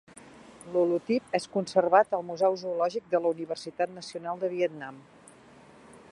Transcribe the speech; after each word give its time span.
L'holotip 0.75 1.35
és 1.39 1.45
conservat 1.57 2.15
al 2.19 2.25
Museu 2.29 2.57
Zoològic 2.61 3.13
de 3.13 3.21
la 3.25 3.33
Universitat 3.35 3.93
Nacional 4.01 4.43
del 4.45 4.55
Vietnam. 4.55 4.97